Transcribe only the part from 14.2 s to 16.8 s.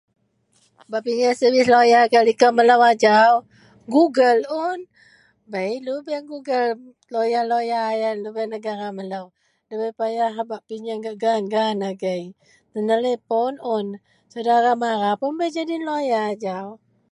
saudara mara pun bei jadi lawyer ajau.